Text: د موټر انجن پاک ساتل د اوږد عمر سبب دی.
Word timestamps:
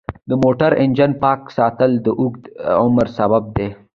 د 0.29 0.31
موټر 0.43 0.71
انجن 0.83 1.11
پاک 1.23 1.41
ساتل 1.57 1.91
د 2.05 2.07
اوږد 2.19 2.43
عمر 2.83 3.07
سبب 3.17 3.43
دی. 3.57 3.69